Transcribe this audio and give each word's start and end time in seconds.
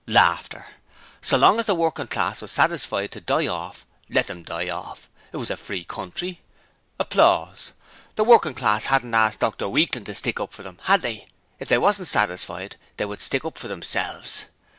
So 1.21 1.37
long 1.37 1.59
as 1.59 1.67
the 1.67 1.75
workin' 1.75 2.07
class 2.07 2.41
was 2.41 2.51
satisfied 2.51 3.11
to 3.11 3.21
die 3.21 3.47
orf 3.47 3.85
let 4.09 4.31
'em 4.31 4.41
die 4.41 4.67
orf! 4.67 5.07
It 5.31 5.37
was 5.37 5.51
a 5.51 5.55
free 5.57 5.83
country. 5.85 6.41
The 6.97 7.43
workin' 8.17 8.55
class 8.55 8.87
adn't 8.87 9.13
arst 9.13 9.41
Dr 9.41 9.69
Weakling 9.69 10.05
to 10.05 10.15
stick 10.15 10.39
up 10.39 10.53
for 10.53 10.63
them, 10.63 10.79
had 10.85 11.03
they? 11.03 11.27
If 11.59 11.67
they 11.67 11.77
wasn't 11.77 12.07
satisfied, 12.07 12.77
they 12.97 13.05
would 13.05 13.21
stick 13.21 13.45
up 13.45 13.59
for 13.59 13.67
theirselves! 13.67 14.45